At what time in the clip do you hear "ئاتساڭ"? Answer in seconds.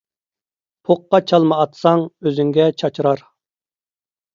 1.61-2.03